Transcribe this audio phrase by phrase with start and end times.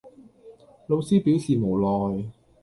[0.87, 2.31] 老師表示無奈